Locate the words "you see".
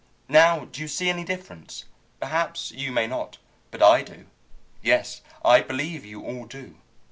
0.81-1.11